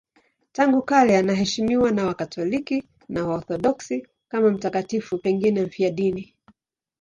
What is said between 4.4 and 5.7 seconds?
mtakatifu, pengine